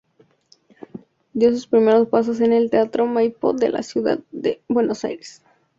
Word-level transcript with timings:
Dio 1.33 1.51
sus 1.51 1.67
primeros 1.67 2.07
pasos 2.07 2.39
en 2.41 2.53
el 2.53 2.71
teatro 2.71 3.05
Maipo 3.05 3.53
de 3.53 3.69
la 3.69 3.83
Ciudad 3.83 4.19
de 4.31 4.59
Buenos 4.67 5.05
Aires. 5.05 5.43